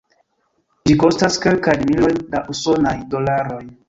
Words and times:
Ĝi 0.89 0.95
kostas 1.03 1.37
kelkajn 1.43 1.83
milojn 1.89 2.17
da 2.31 2.41
usonaj 2.55 2.95
dolaroj. 3.13 3.61